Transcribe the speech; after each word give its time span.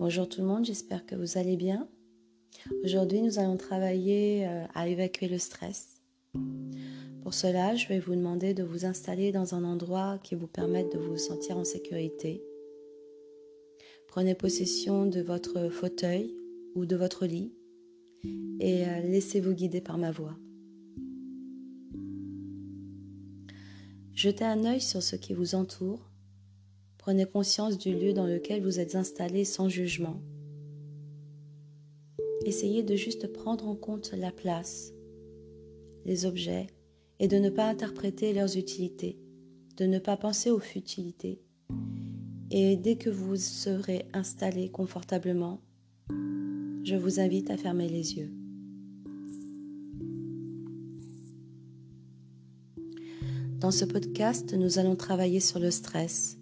Bonjour 0.00 0.26
tout 0.26 0.40
le 0.40 0.46
monde, 0.46 0.64
j'espère 0.64 1.04
que 1.04 1.14
vous 1.14 1.36
allez 1.36 1.58
bien. 1.58 1.86
Aujourd'hui, 2.84 3.20
nous 3.20 3.38
allons 3.38 3.58
travailler 3.58 4.48
euh, 4.48 4.64
à 4.72 4.88
évacuer 4.88 5.28
le 5.28 5.36
stress. 5.36 6.00
Pour 7.20 7.34
cela, 7.34 7.76
je 7.76 7.86
vais 7.86 7.98
vous 7.98 8.14
demander 8.14 8.54
de 8.54 8.62
vous 8.62 8.86
installer 8.86 9.30
dans 9.30 9.54
un 9.54 9.62
endroit 9.62 10.18
qui 10.22 10.36
vous 10.36 10.46
permette 10.46 10.90
de 10.90 10.98
vous 10.98 11.18
sentir 11.18 11.58
en 11.58 11.64
sécurité. 11.64 12.42
Prenez 14.08 14.34
possession 14.34 15.04
de 15.04 15.20
votre 15.20 15.68
fauteuil 15.68 16.34
ou 16.74 16.86
de 16.86 16.96
votre 16.96 17.26
lit 17.26 17.52
et 18.58 18.86
euh, 18.86 19.00
laissez-vous 19.00 19.52
guider 19.52 19.82
par 19.82 19.98
ma 19.98 20.12
voix. 20.12 20.38
Jetez 24.14 24.46
un 24.46 24.64
œil 24.64 24.80
sur 24.80 25.02
ce 25.02 25.16
qui 25.16 25.34
vous 25.34 25.54
entoure 25.54 26.09
Prenez 27.00 27.24
conscience 27.24 27.78
du 27.78 27.94
lieu 27.94 28.12
dans 28.12 28.26
lequel 28.26 28.62
vous 28.62 28.78
êtes 28.78 28.94
installé 28.94 29.46
sans 29.46 29.70
jugement. 29.70 30.20
Essayez 32.44 32.82
de 32.82 32.94
juste 32.94 33.32
prendre 33.32 33.66
en 33.66 33.74
compte 33.74 34.12
la 34.12 34.30
place, 34.30 34.92
les 36.04 36.26
objets, 36.26 36.66
et 37.18 37.26
de 37.26 37.38
ne 37.38 37.48
pas 37.48 37.64
interpréter 37.64 38.34
leurs 38.34 38.58
utilités, 38.58 39.18
de 39.78 39.86
ne 39.86 39.98
pas 39.98 40.18
penser 40.18 40.50
aux 40.50 40.58
futilités. 40.58 41.40
Et 42.50 42.76
dès 42.76 42.96
que 42.96 43.08
vous 43.08 43.36
serez 43.36 44.04
installé 44.12 44.68
confortablement, 44.68 45.62
je 46.84 46.96
vous 46.96 47.18
invite 47.18 47.48
à 47.48 47.56
fermer 47.56 47.88
les 47.88 48.18
yeux. 48.18 48.30
Dans 53.58 53.70
ce 53.70 53.86
podcast, 53.86 54.52
nous 54.52 54.78
allons 54.78 54.96
travailler 54.96 55.40
sur 55.40 55.58
le 55.60 55.70
stress, 55.70 56.36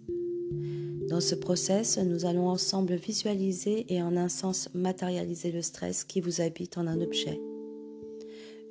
dans 1.09 1.21
ce 1.21 1.33
process, 1.33 1.97
nous 1.97 2.25
allons 2.25 2.47
ensemble 2.47 2.93
visualiser 2.93 3.91
et 3.91 4.01
en 4.03 4.15
un 4.15 4.29
sens 4.29 4.69
matérialiser 4.75 5.51
le 5.51 5.63
stress 5.63 6.03
qui 6.03 6.21
vous 6.21 6.39
habite 6.39 6.77
en 6.77 6.85
un 6.85 7.01
objet. 7.01 7.41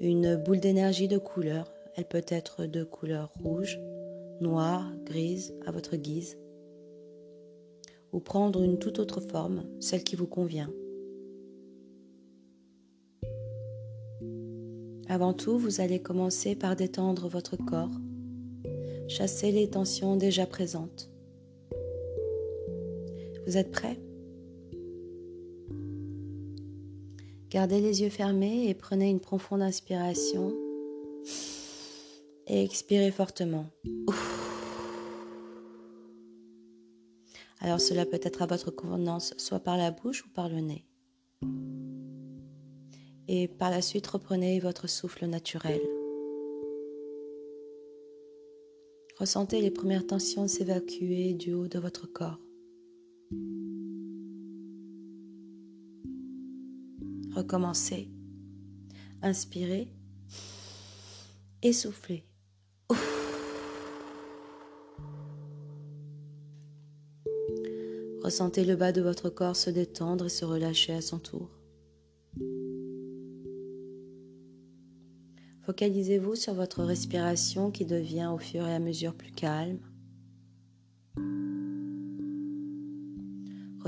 Une 0.01 0.37
boule 0.37 0.61
d'énergie 0.61 1.09
de 1.09 1.19
couleur, 1.19 1.73
elle 1.97 2.07
peut 2.07 2.25
être 2.29 2.65
de 2.67 2.85
couleur 2.85 3.33
rouge, 3.43 3.81
noire, 4.41 4.89
grise, 5.05 5.53
à 5.67 5.73
votre 5.73 5.97
guise, 5.97 6.39
ou 8.13 8.21
prendre 8.21 8.63
une 8.63 8.79
toute 8.79 9.01
autre 9.01 9.21
forme, 9.21 9.65
celle 9.81 10.05
qui 10.05 10.15
vous 10.15 10.29
convient. 10.29 10.71
Avant 15.09 15.33
tout, 15.33 15.59
vous 15.59 15.81
allez 15.81 16.01
commencer 16.01 16.55
par 16.55 16.77
détendre 16.77 17.29
votre 17.29 17.57
corps, 17.57 17.99
chasser 19.09 19.51
les 19.51 19.69
tensions 19.69 20.15
déjà 20.15 20.47
présentes. 20.47 21.11
Vous 23.49 23.57
êtes 23.57 23.71
prêts? 23.71 23.99
Gardez 27.49 27.81
les 27.81 28.03
yeux 28.03 28.11
fermés 28.11 28.69
et 28.69 28.75
prenez 28.75 29.09
une 29.09 29.21
profonde 29.21 29.63
inspiration 29.63 30.53
et 32.47 32.63
expirez 32.63 33.11
fortement. 33.11 33.65
Alors 37.61 37.81
cela 37.81 38.05
peut 38.05 38.21
être 38.23 38.43
à 38.43 38.47
votre 38.47 38.71
convenance, 38.71 39.33
soit 39.39 39.61
par 39.61 39.79
la 39.79 39.93
bouche 39.93 40.27
ou 40.27 40.29
par 40.29 40.51
le 40.51 40.61
nez. 40.61 40.85
Et 43.29 43.49
par 43.49 43.71
la 43.71 43.81
suite, 43.81 44.07
reprenez 44.09 44.61
votre 44.61 44.91
souffle 44.91 45.25
naturel. 45.25 45.81
Ressentez 49.17 49.63
les 49.63 49.71
premières 49.71 50.07
tensions 50.07 50.47
s'évacuer 50.49 51.33
du 51.33 51.55
haut 51.55 51.67
de 51.67 51.79
votre 51.79 52.07
corps. 52.07 52.39
Recommencez. 57.39 58.11
Inspirez. 59.23 59.87
Essoufflez. 61.63 62.25
Ressentez 68.25 68.65
le 68.65 68.75
bas 68.75 68.91
de 68.91 69.01
votre 69.01 69.31
corps 69.31 69.55
se 69.55 69.71
détendre 69.71 70.27
et 70.27 70.31
se 70.31 70.45
relâcher 70.45 70.95
à 70.95 71.01
son 71.01 71.21
tour. 71.21 71.49
Focalisez-vous 75.63 76.35
sur 76.35 76.55
votre 76.55 76.83
respiration 76.83 77.71
qui 77.71 77.85
devient 77.85 78.33
au 78.35 78.39
fur 78.39 78.67
et 78.67 78.75
à 78.75 78.81
mesure 78.81 79.15
plus 79.15 79.31
calme. 79.31 79.79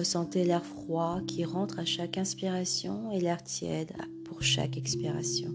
Ressentez 0.01 0.45
l'air 0.45 0.65
froid 0.65 1.21
qui 1.27 1.45
rentre 1.45 1.79
à 1.79 1.85
chaque 1.85 2.17
inspiration 2.17 3.13
et 3.13 3.21
l'air 3.21 3.45
tiède 3.45 3.93
pour 4.25 4.43
chaque 4.43 4.79
expiration. 4.79 5.55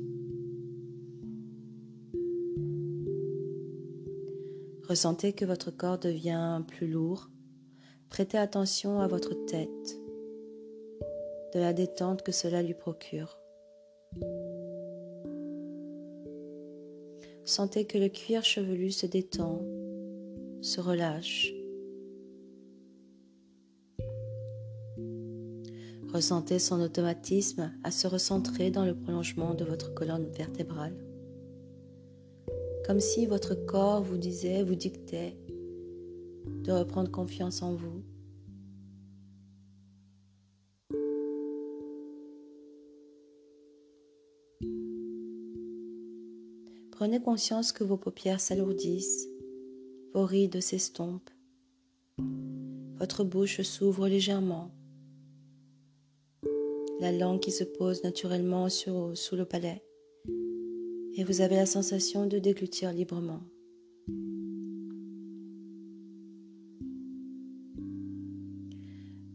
Ressentez 4.87 5.33
que 5.33 5.45
votre 5.45 5.71
corps 5.71 5.97
devient 5.97 6.61
plus 6.67 6.85
lourd. 6.85 7.31
Prêtez 8.09 8.37
attention 8.37 8.99
à 8.99 9.07
votre 9.07 9.33
tête, 9.47 9.99
de 11.55 11.59
la 11.59 11.73
détente 11.73 12.21
que 12.21 12.31
cela 12.31 12.61
lui 12.61 12.75
procure. 12.75 13.39
Sentez 17.45 17.85
que 17.85 17.97
le 17.97 18.09
cuir 18.09 18.43
chevelu 18.43 18.91
se 18.91 19.07
détend, 19.07 19.63
se 20.61 20.81
relâche 20.81 21.51
Ressentez 26.15 26.59
son 26.59 26.79
automatisme 26.79 27.73
à 27.83 27.91
se 27.91 28.07
recentrer 28.07 28.71
dans 28.71 28.85
le 28.85 28.95
prolongement 28.95 29.53
de 29.53 29.65
votre 29.65 29.93
colonne 29.93 30.27
vertébrale. 30.27 30.95
Comme 32.87 33.01
si 33.01 33.25
votre 33.25 33.53
corps 33.53 34.01
vous 34.01 34.15
disait, 34.15 34.63
vous 34.63 34.75
dictait 34.75 35.37
de 36.63 36.71
reprendre 36.71 37.11
confiance 37.11 37.61
en 37.61 37.75
vous. 37.75 38.01
Prenez 46.91 47.19
conscience 47.19 47.73
que 47.73 47.83
vos 47.83 47.97
paupières 47.97 48.39
s'alourdissent, 48.39 49.27
vos 50.13 50.23
rides 50.23 50.61
s'estompent, 50.61 51.29
votre 52.99 53.25
bouche 53.25 53.59
s'ouvre 53.63 54.07
légèrement 54.07 54.71
la 56.99 57.11
langue 57.11 57.39
qui 57.39 57.51
se 57.51 57.63
pose 57.63 58.03
naturellement 58.03 58.69
sous 58.69 59.35
le 59.35 59.45
palais 59.45 59.83
et 61.17 61.23
vous 61.23 61.41
avez 61.41 61.55
la 61.55 61.65
sensation 61.65 62.27
de 62.27 62.39
déglutir 62.39 62.91
librement. 62.91 63.41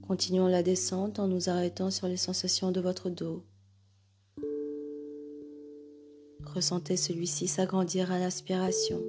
Continuons 0.06 0.48
la 0.48 0.62
descente 0.62 1.18
en 1.18 1.28
nous 1.28 1.48
arrêtant 1.48 1.90
sur 1.90 2.08
les 2.08 2.16
sensations 2.16 2.72
de 2.72 2.80
votre 2.80 3.10
dos. 3.10 3.44
Ressentez 6.44 6.96
celui-ci 6.96 7.46
s'agrandir 7.46 8.10
à 8.10 8.18
l'inspiration 8.18 9.00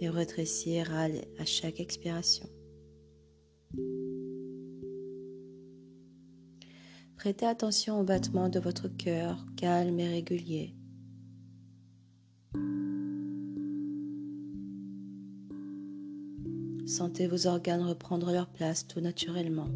et 0.00 0.08
rétrécir 0.08 0.92
à 0.94 1.44
chaque 1.44 1.80
expiration. 1.80 2.48
Prêtez 7.26 7.46
attention 7.46 7.98
au 7.98 8.04
battement 8.04 8.48
de 8.48 8.60
votre 8.60 8.86
cœur, 8.86 9.44
calme 9.56 9.98
et 9.98 10.08
régulier. 10.08 10.76
Sentez 16.86 17.26
vos 17.26 17.48
organes 17.48 17.82
reprendre 17.82 18.30
leur 18.30 18.46
place 18.46 18.86
tout 18.86 19.00
naturellement. 19.00 19.66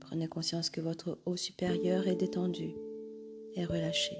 Prenez 0.00 0.26
conscience 0.26 0.70
que 0.70 0.80
votre 0.80 1.20
haut 1.24 1.36
supérieur 1.36 2.08
est 2.08 2.16
détendu 2.16 2.74
et 3.54 3.64
relâché. 3.64 4.16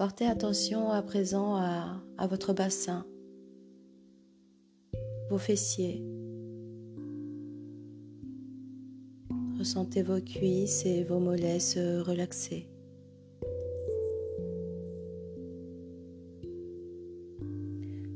Portez 0.00 0.24
attention 0.24 0.90
à 0.92 1.02
présent 1.02 1.56
à, 1.56 2.26
votre 2.26 2.54
bassin, 2.54 3.04
vos 5.28 5.36
fessiers. 5.36 6.02
Ressentez 9.58 10.02
vos 10.02 10.22
cuisses 10.22 10.86
et 10.86 11.04
vos 11.04 11.18
mollets 11.18 11.60
se 11.60 12.00
relaxer. 12.00 12.66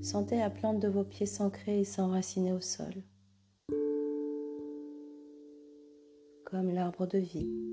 Sentez 0.00 0.38
la 0.38 0.48
plante 0.48 0.80
de 0.80 0.88
vos 0.88 1.04
pieds 1.04 1.26
s'ancrer 1.26 1.80
et 1.80 1.84
s'enraciner 1.84 2.54
au 2.54 2.62
sol, 2.62 2.94
comme 6.46 6.70
l'arbre 6.72 7.06
de 7.06 7.18
vie. 7.18 7.63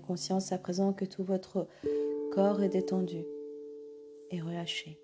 Conscience 0.00 0.52
à 0.52 0.58
présent 0.58 0.92
que 0.92 1.04
tout 1.04 1.24
votre 1.24 1.66
corps 2.32 2.62
est 2.62 2.68
détendu 2.68 3.24
et 4.30 4.40
relâché. 4.40 5.00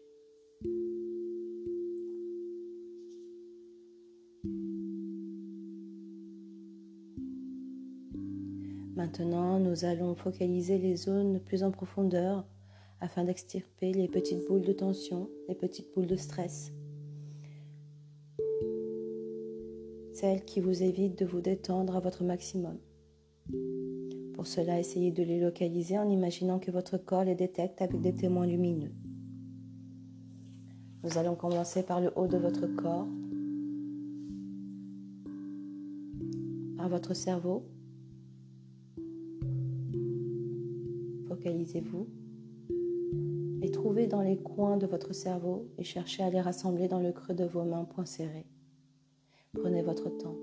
Maintenant, 8.94 9.59
nous 9.59 9.85
allons 9.85 10.15
focaliser 10.15 10.79
les 10.79 10.97
zones 10.97 11.41
plus 11.41 11.65
en 11.65 11.71
profondeur 11.71 12.47
afin 13.00 13.25
d'extirper 13.25 13.93
les 13.93 14.06
petites 14.06 14.47
boules 14.47 14.62
de 14.62 14.73
tension, 14.73 15.29
les 15.49 15.55
petites 15.55 15.93
boules 15.95 16.06
de 16.06 16.17
stress. 16.17 16.73
Celles 20.12 20.45
qui 20.45 20.61
vous 20.61 20.83
évitent 20.83 21.19
de 21.19 21.25
vous 21.25 21.41
détendre 21.41 21.97
à 21.97 22.00
votre 22.00 22.23
maximum. 22.23 22.79
Pour 24.43 24.49
cela, 24.49 24.81
essayez 24.81 25.12
de 25.12 25.23
les 25.23 25.39
localiser 25.39 25.97
en 26.00 26.09
imaginant 26.09 26.59
que 26.59 26.73
votre 26.73 26.99
corps 26.99 27.23
les 27.23 27.37
détecte 27.37 27.81
avec 27.81 28.00
des 28.00 28.12
témoins 28.12 28.44
lumineux. 28.44 28.91
Nous 31.05 31.17
allons 31.17 31.37
commencer 31.37 31.85
par 31.85 32.00
le 32.00 32.11
haut 32.17 32.27
de 32.27 32.39
votre 32.39 32.67
corps, 32.67 33.06
par 36.77 36.89
votre 36.89 37.15
cerveau. 37.15 37.62
Focalisez-vous 41.29 42.09
et 43.62 43.71
trouvez 43.71 44.09
dans 44.09 44.23
les 44.23 44.38
coins 44.38 44.77
de 44.77 44.88
votre 44.88 45.12
cerveau 45.12 45.69
et 45.79 45.85
cherchez 45.85 46.25
à 46.25 46.31
les 46.31 46.41
rassembler 46.41 46.88
dans 46.88 46.99
le 46.99 47.12
creux 47.12 47.35
de 47.35 47.45
vos 47.45 47.62
mains, 47.62 47.85
poings 47.85 48.06
serrés. 48.06 48.49
Prenez 49.53 49.83
votre 49.83 50.11
temps. 50.11 50.35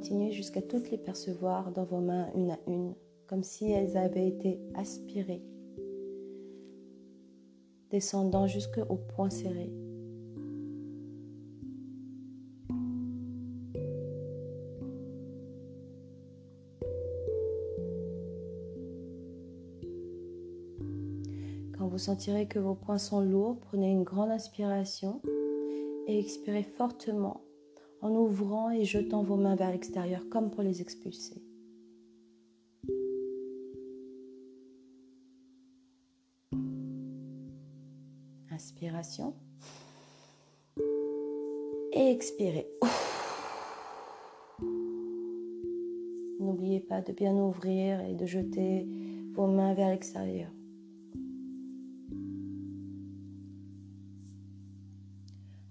Continuez 0.00 0.32
jusqu'à 0.32 0.62
toutes 0.62 0.90
les 0.90 0.96
percevoir 0.96 1.72
dans 1.72 1.84
vos 1.84 2.00
mains 2.00 2.30
une 2.34 2.52
à 2.52 2.58
une, 2.66 2.94
comme 3.26 3.42
si 3.42 3.70
elles 3.70 3.98
avaient 3.98 4.28
été 4.28 4.58
aspirées, 4.74 5.42
descendant 7.90 8.46
jusqu'au 8.46 8.96
point 8.96 9.28
serré. 9.28 9.70
Quand 21.76 21.88
vous 21.88 21.98
sentirez 21.98 22.48
que 22.48 22.58
vos 22.58 22.74
poings 22.74 22.96
sont 22.96 23.20
lourds, 23.20 23.58
prenez 23.60 23.90
une 23.90 24.04
grande 24.04 24.30
inspiration 24.30 25.20
et 26.06 26.18
expirez 26.18 26.62
fortement 26.62 27.42
en 28.02 28.14
ouvrant 28.14 28.70
et 28.70 28.84
jetant 28.84 29.22
vos 29.22 29.36
mains 29.36 29.56
vers 29.56 29.70
l'extérieur 29.70 30.28
comme 30.30 30.50
pour 30.50 30.62
les 30.62 30.80
expulser. 30.80 31.42
Inspiration. 38.50 39.34
Et 41.92 42.10
expirez. 42.10 42.68
N'oubliez 46.38 46.80
pas 46.80 47.00
de 47.00 47.12
bien 47.12 47.34
ouvrir 47.34 48.00
et 48.00 48.14
de 48.14 48.26
jeter 48.26 48.86
vos 49.34 49.46
mains 49.46 49.74
vers 49.74 49.90
l'extérieur. 49.90 50.50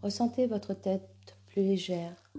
Ressentez 0.02 0.48
votre 0.48 0.74
tête 0.74 1.19
plus 1.50 1.64
légère. 1.64 2.32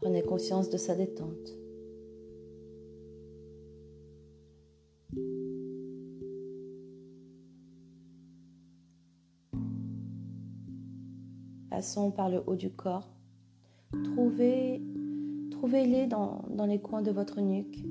Prenez 0.00 0.22
conscience 0.22 0.70
de 0.70 0.76
sa 0.76 0.94
détente. 0.94 1.58
Passons 11.68 12.10
par 12.10 12.30
le 12.30 12.42
haut 12.46 12.54
du 12.54 12.70
corps. 12.70 13.10
Trouvez, 14.04 14.80
trouvez-les 15.50 16.06
dans, 16.06 16.44
dans 16.50 16.66
les 16.66 16.80
coins 16.80 17.02
de 17.02 17.10
votre 17.10 17.40
nuque, 17.40 17.84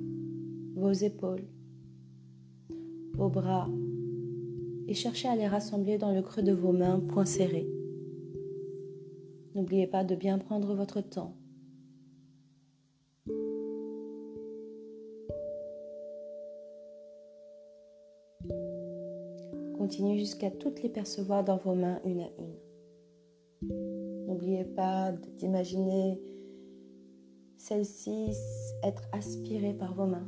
vos 0.75 0.91
épaules, 0.91 1.45
vos 3.13 3.29
bras, 3.29 3.69
et 4.87 4.93
cherchez 4.93 5.27
à 5.27 5.35
les 5.35 5.47
rassembler 5.47 5.97
dans 5.97 6.13
le 6.13 6.21
creux 6.21 6.43
de 6.43 6.51
vos 6.51 6.71
mains, 6.71 6.99
poings 6.99 7.25
serrés. 7.25 7.67
N'oubliez 9.55 9.87
pas 9.87 10.03
de 10.03 10.15
bien 10.15 10.37
prendre 10.37 10.75
votre 10.75 11.01
temps. 11.01 11.35
Continuez 19.77 20.17
jusqu'à 20.17 20.51
toutes 20.51 20.81
les 20.81 20.89
percevoir 20.89 21.43
dans 21.43 21.57
vos 21.57 21.75
mains 21.75 21.99
une 22.05 22.21
à 22.21 22.29
une. 22.39 22.55
N'oubliez 24.27 24.65
pas 24.65 25.11
d'imaginer 25.37 26.19
celles-ci 27.57 28.31
être 28.83 29.03
aspirées 29.11 29.73
par 29.73 29.93
vos 29.93 30.05
mains. 30.05 30.27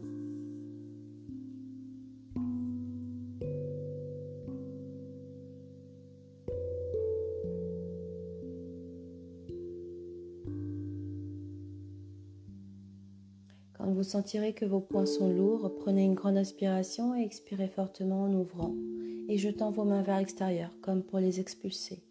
Sentirez 14.07 14.53
que 14.53 14.65
vos 14.65 14.79
poings 14.79 15.05
sont 15.05 15.29
lourds, 15.29 15.71
prenez 15.75 16.05
une 16.05 16.15
grande 16.15 16.37
inspiration 16.37 17.13
et 17.15 17.23
expirez 17.23 17.67
fortement 17.67 18.23
en 18.23 18.33
ouvrant 18.33 18.73
et 19.29 19.37
jetant 19.37 19.71
vos 19.71 19.83
mains 19.83 20.01
vers 20.01 20.19
l'extérieur 20.19 20.71
comme 20.81 21.03
pour 21.03 21.19
les 21.19 21.39
expulser. 21.39 22.01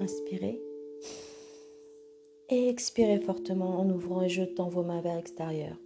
Inspirez 0.00 0.58
et 2.48 2.68
expirez 2.68 3.20
fortement 3.20 3.78
en 3.78 3.90
ouvrant 3.90 4.22
et 4.22 4.28
jetant 4.28 4.68
vos 4.68 4.82
mains 4.82 5.02
vers 5.02 5.16
l'extérieur. 5.16 5.76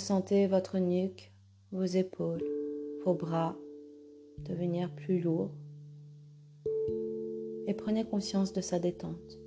Ressentez 0.00 0.46
votre 0.46 0.78
nuque, 0.78 1.30
vos 1.72 1.84
épaules, 1.84 2.42
vos 3.04 3.12
bras 3.12 3.54
devenir 4.48 4.90
plus 4.94 5.20
lourds 5.20 5.52
et 7.66 7.74
prenez 7.74 8.06
conscience 8.06 8.54
de 8.54 8.62
sa 8.62 8.78
détente. 8.78 9.38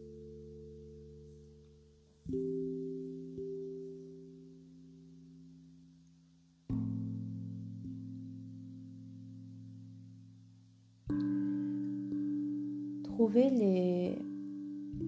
Trouvez 13.05 13.49
les, 13.49 14.19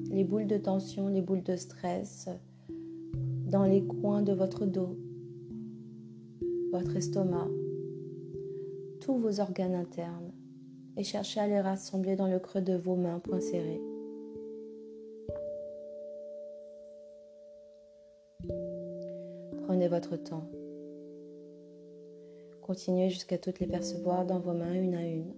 les 0.10 0.24
boules 0.24 0.48
de 0.48 0.58
tension, 0.58 1.08
les 1.08 1.22
boules 1.22 1.44
de 1.44 1.56
stress 1.56 2.30
dans 3.46 3.66
les 3.66 3.84
coins 3.86 4.24
de 4.24 4.34
votre 4.34 4.66
dos, 4.66 4.98
votre 6.77 6.98
estomac, 6.98 7.48
tous 9.00 9.17
vos 9.17 9.39
organes 9.39 9.75
internes 9.75 10.34
et 10.98 11.05
cherchez 11.05 11.39
à 11.39 11.48
les 11.48 11.62
rassembler 11.62 12.17
dans 12.17 12.27
le 12.27 12.38
creux 12.38 12.60
de 12.60 12.75
vos 12.75 12.98
mains, 12.98 13.20
poings 13.20 13.39
serrés. 13.39 13.82
Prenez 19.63 19.88
votre 19.88 20.17
temps. 20.17 20.50
Continuez 22.62 23.10
jusqu'à 23.10 23.38
toutes 23.38 23.62
les 23.62 23.67
percevoir 23.67 24.25
dans 24.25 24.39
vos 24.39 24.53
mains 24.53 24.74
une 24.74 24.96
à 24.96 25.08
une. 25.08 25.34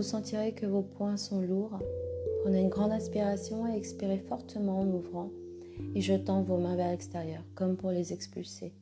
Vous 0.00 0.06
sentirez 0.06 0.54
que 0.54 0.64
vos 0.64 0.80
poings 0.80 1.18
sont 1.18 1.42
lourds, 1.42 1.78
prenez 2.42 2.62
une 2.62 2.70
grande 2.70 2.90
inspiration 2.90 3.70
et 3.70 3.76
expirez 3.76 4.16
fortement 4.16 4.80
en 4.80 4.86
ouvrant 4.86 5.30
et 5.94 6.00
jetant 6.00 6.42
vos 6.42 6.56
mains 6.56 6.74
vers 6.74 6.90
l'extérieur, 6.90 7.42
comme 7.54 7.76
pour 7.76 7.90
les 7.90 8.14
expulser. 8.14 8.72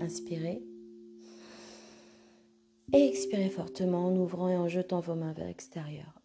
Inspirez 0.00 0.64
et 2.92 3.06
expirez 3.06 3.48
fortement 3.48 4.06
en 4.06 4.16
ouvrant 4.16 4.48
et 4.48 4.56
en 4.56 4.66
jetant 4.66 4.98
vos 4.98 5.14
mains 5.14 5.34
vers 5.34 5.46
l'extérieur. 5.46 6.20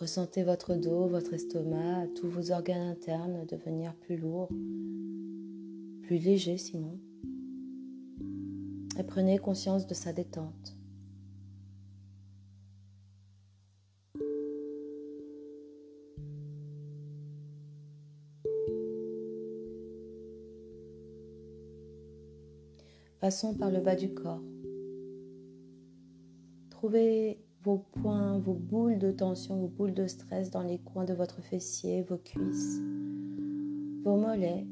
Ressentez 0.00 0.44
votre 0.44 0.76
dos, 0.76 1.08
votre 1.08 1.34
estomac, 1.34 2.06
tous 2.14 2.26
vos 2.26 2.52
organes 2.52 2.88
internes 2.88 3.44
devenir 3.44 3.94
plus 3.94 4.16
lourds, 4.16 4.48
plus 6.00 6.16
légers 6.16 6.56
sinon. 6.56 6.98
Et 8.98 9.02
prenez 9.02 9.36
conscience 9.36 9.86
de 9.86 9.92
sa 9.92 10.14
détente. 10.14 10.74
Passons 23.20 23.54
par 23.54 23.70
le 23.70 23.80
bas 23.80 23.96
du 23.96 24.14
corps. 24.14 24.42
Trouvez 26.70 27.44
vos 27.62 27.84
points, 27.92 28.38
vos 28.38 28.54
boules 28.54 28.98
de 28.98 29.10
tension, 29.10 29.56
vos 29.56 29.68
boules 29.68 29.94
de 29.94 30.06
stress 30.06 30.50
dans 30.50 30.62
les 30.62 30.78
coins 30.78 31.04
de 31.04 31.14
votre 31.14 31.42
fessier, 31.42 32.02
vos 32.02 32.16
cuisses, 32.16 32.80
vos 34.04 34.16
mollets. 34.16 34.66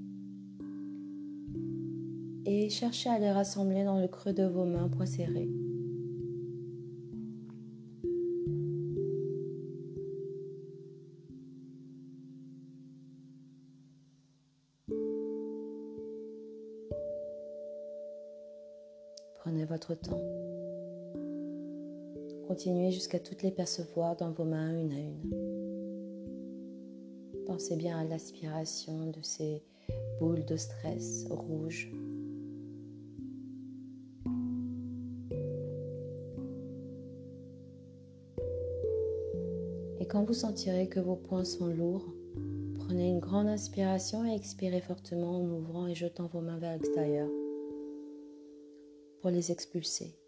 Et 2.47 2.71
cherchez 2.71 3.11
à 3.11 3.19
les 3.19 3.31
rassembler 3.31 3.85
dans 3.85 4.01
le 4.01 4.09
creux 4.09 4.33
de 4.33 4.45
vos 4.45 4.65
mains, 4.65 4.89
poings 4.89 5.07
serrés. 5.07 5.51
Continuez 22.59 22.91
jusqu'à 22.91 23.21
toutes 23.21 23.45
les 23.45 23.53
percevoir 23.53 24.17
dans 24.17 24.33
vos 24.33 24.43
mains 24.43 24.73
une 24.81 24.91
à 24.91 24.99
une. 24.99 25.31
Pensez 27.47 27.77
bien 27.77 27.97
à 27.97 28.05
l'aspiration 28.05 29.13
de 29.13 29.23
ces 29.23 29.63
boules 30.19 30.45
de 30.45 30.57
stress 30.57 31.25
rouges. 31.31 31.89
Et 40.01 40.07
quand 40.09 40.25
vous 40.25 40.35
sentirez 40.35 40.89
que 40.89 40.99
vos 40.99 41.15
poings 41.15 41.45
sont 41.45 41.69
lourds, 41.69 42.13
prenez 42.75 43.09
une 43.09 43.21
grande 43.21 43.47
inspiration 43.47 44.25
et 44.25 44.35
expirez 44.35 44.81
fortement 44.81 45.37
en 45.37 45.49
ouvrant 45.49 45.87
et 45.87 45.95
jetant 45.95 46.27
vos 46.27 46.41
mains 46.41 46.59
vers 46.59 46.73
l'extérieur 46.73 47.29
pour 49.21 49.31
les 49.31 49.53
expulser. 49.53 50.19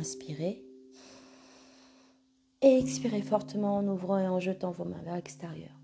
Inspirez. 0.00 0.64
Et 2.62 2.78
expirez 2.78 3.20
fortement 3.20 3.76
en 3.76 3.86
ouvrant 3.86 4.18
et 4.18 4.26
en 4.26 4.40
jetant 4.40 4.70
vos 4.70 4.86
mains 4.86 5.02
vers 5.02 5.14
l'extérieur. 5.14 5.78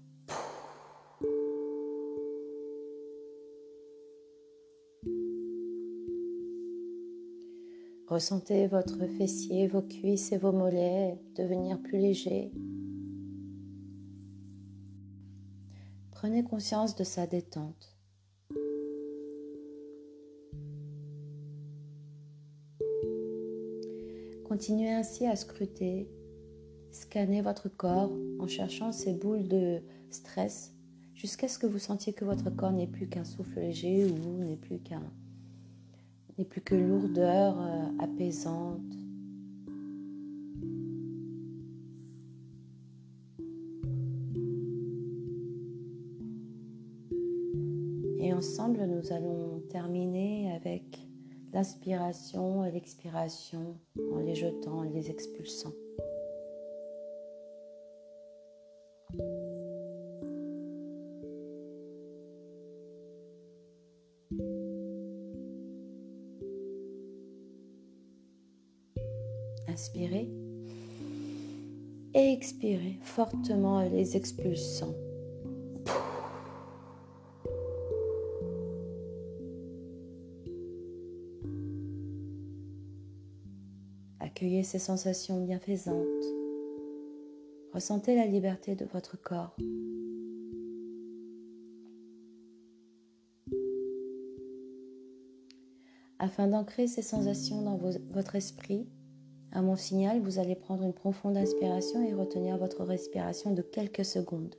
Ressentez 8.08 8.68
votre 8.68 9.06
fessier, 9.18 9.66
vos 9.66 9.82
cuisses 9.82 10.32
et 10.32 10.38
vos 10.38 10.52
mollets 10.52 11.20
devenir 11.34 11.78
plus 11.82 11.98
légers. 11.98 12.52
Prenez 16.12 16.42
conscience 16.42 16.96
de 16.96 17.04
sa 17.04 17.26
détente. 17.26 17.95
Continuez 24.56 24.90
ainsi 24.90 25.26
à 25.26 25.36
scruter, 25.36 26.08
scanner 26.90 27.42
votre 27.42 27.68
corps 27.68 28.10
en 28.38 28.46
cherchant 28.46 28.90
ces 28.90 29.12
boules 29.12 29.46
de 29.46 29.82
stress 30.08 30.74
jusqu'à 31.14 31.46
ce 31.46 31.58
que 31.58 31.66
vous 31.66 31.78
sentiez 31.78 32.14
que 32.14 32.24
votre 32.24 32.48
corps 32.48 32.72
n'est 32.72 32.86
plus 32.86 33.06
qu'un 33.06 33.24
souffle 33.24 33.60
léger 33.60 34.06
ou 34.06 34.42
n'est 34.42 34.56
plus 34.56 34.78
qu'un 34.78 35.02
que 36.64 36.74
lourdeur 36.74 37.60
euh, 37.60 37.84
apaisante. 37.98 38.80
Et 48.20 48.32
ensemble, 48.32 48.86
nous 48.86 49.12
allons 49.12 49.60
terminer 49.68 50.50
avec 50.52 51.05
l'inspiration 51.56 52.66
et 52.66 52.70
l'expiration 52.70 53.78
en 54.12 54.18
les 54.18 54.34
jetant, 54.34 54.80
en 54.80 54.82
les 54.82 55.10
expulsant. 55.10 55.72
Inspirez 69.66 70.28
et 72.12 72.32
expirez 72.34 72.98
fortement 73.02 73.76
en 73.76 73.88
les 73.88 74.14
expulsant. 74.14 75.05
Accueillez 84.36 84.64
ces 84.64 84.78
sensations 84.78 85.42
bienfaisantes. 85.42 85.96
Ressentez 87.72 88.14
la 88.14 88.26
liberté 88.26 88.74
de 88.74 88.84
votre 88.84 89.18
corps. 89.18 89.56
Afin 96.18 96.48
d'ancrer 96.48 96.86
ces 96.86 97.00
sensations 97.00 97.62
dans 97.62 97.78
votre 98.10 98.34
esprit, 98.34 98.86
à 99.52 99.62
mon 99.62 99.74
signal, 99.74 100.20
vous 100.20 100.38
allez 100.38 100.54
prendre 100.54 100.82
une 100.82 100.92
profonde 100.92 101.38
inspiration 101.38 102.02
et 102.02 102.12
retenir 102.12 102.58
votre 102.58 102.84
respiration 102.84 103.54
de 103.54 103.62
quelques 103.62 104.04
secondes. 104.04 104.54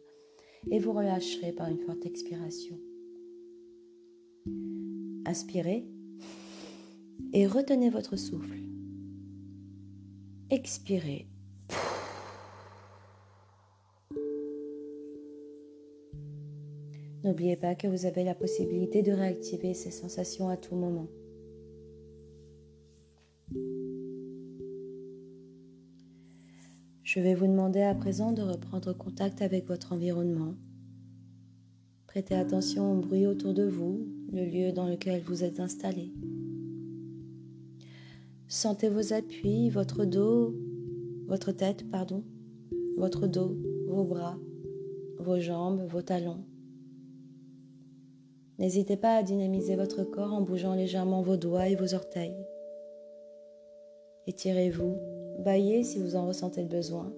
Et 0.72 0.80
vous 0.80 0.92
relâcherez 0.92 1.52
par 1.52 1.70
une 1.70 1.82
forte 1.82 2.04
expiration. 2.04 2.80
Inspirez 5.28 5.86
et 7.32 7.46
retenez 7.46 7.92
votre 7.92 8.16
souffle. 8.16 8.67
Expirez. 10.50 11.28
N'oubliez 17.26 17.58
pas 17.58 17.76
que 17.76 17.88
vous 17.88 18.06
avez 18.06 18.24
la 18.24 18.34
possibilité 18.34 19.02
de 19.02 19.12
réactiver 19.12 19.74
ces 19.74 19.92
sensations 19.92 20.48
à 20.48 20.56
tout 20.56 20.76
moment. 20.76 21.08
Je 27.04 27.20
vais 27.20 27.36
vous 27.36 27.48
demander 27.48 27.82
à 27.82 27.94
présent 27.94 28.32
de 28.32 28.42
reprendre 28.42 28.94
contact 28.94 29.42
avec 29.42 29.68
votre 29.68 29.92
environnement. 29.92 30.56
Prêtez 32.06 32.36
attention 32.36 32.94
au 32.94 32.96
bruit 33.02 33.28
autour 33.28 33.54
de 33.54 33.68
vous, 33.68 34.08
le 34.32 34.46
lieu 34.46 34.72
dans 34.72 34.88
lequel 34.88 35.22
vous 35.24 35.44
êtes 35.44 35.60
installé. 35.60 36.14
Sentez 38.50 38.88
vos 38.88 39.12
appuis, 39.12 39.70
votre 39.70 40.06
dos, 40.06 40.56
votre 41.28 41.52
tête, 41.52 41.90
pardon, 41.92 42.24
votre 42.96 43.28
dos, 43.28 43.58
vos 43.88 44.06
bras, 44.06 44.38
vos 45.20 45.38
jambes, 45.38 45.82
vos 45.90 46.02
talons. 46.02 46.46
N'hésitez 48.58 48.96
pas 48.96 49.18
à 49.18 49.24
dynamiser 49.24 49.76
votre 49.76 50.06
corps 50.06 50.34
en 50.34 50.42
bougeant 50.42 50.76
légèrement 50.76 51.22
vos 51.22 51.36
doigts 51.36 51.68
et 51.68 51.76
vos 51.76 51.94
orteils. 51.94 52.38
Étirez-vous, 54.28 54.96
baillez 55.44 55.84
si 55.84 56.00
vous 56.00 56.16
en 56.16 56.26
ressentez 56.26 56.62
le 56.62 56.70
besoin. 56.70 57.14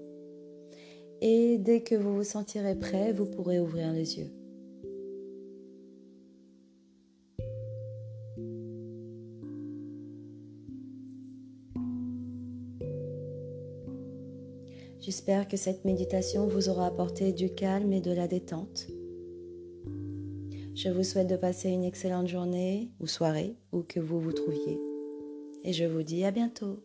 Et 1.21 1.59
dès 1.59 1.81
que 1.81 1.93
vous 1.93 2.15
vous 2.15 2.23
sentirez 2.23 2.73
prêt, 2.73 3.13
vous 3.13 3.25
pourrez 3.27 3.59
ouvrir 3.59 3.93
les 3.93 4.17
yeux. 4.17 4.31
J'espère 15.09 15.47
que 15.47 15.57
cette 15.57 15.85
méditation 15.85 16.45
vous 16.45 16.69
aura 16.69 16.85
apporté 16.85 17.33
du 17.33 17.51
calme 17.51 17.91
et 17.93 17.99
de 17.99 18.11
la 18.11 18.27
détente. 18.27 18.85
Je 20.75 20.89
vous 20.89 21.03
souhaite 21.03 21.25
de 21.25 21.35
passer 21.35 21.69
une 21.69 21.83
excellente 21.83 22.27
journée 22.27 22.91
ou 22.99 23.07
soirée 23.07 23.55
où 23.71 23.81
que 23.81 23.99
vous 23.99 24.19
vous 24.19 24.33
trouviez. 24.33 24.79
Et 25.63 25.73
je 25.73 25.85
vous 25.85 26.03
dis 26.03 26.25
à 26.25 26.29
bientôt. 26.29 26.83